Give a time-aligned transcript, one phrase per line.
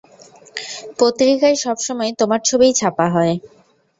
[0.99, 3.35] পত্রিকায় সবসময় তোমার ছবিই ছাপা হয়।